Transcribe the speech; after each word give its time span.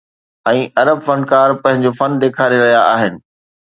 ۽ 0.51 0.63
عرب 0.85 0.99
فنڪار 1.09 1.55
پنهنجو 1.61 1.91
فن 2.01 2.19
ڏيکاري 2.25 2.63
رهيا 2.67 2.85
آهن. 2.93 3.27